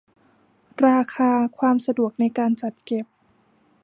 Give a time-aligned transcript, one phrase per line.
[0.87, 3.05] ราคา ความสะดวกในการจัดเก็บ